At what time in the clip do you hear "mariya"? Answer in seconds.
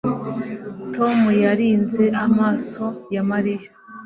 3.31-3.69